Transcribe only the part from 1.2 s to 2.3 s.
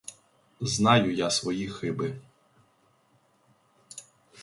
свої хиби.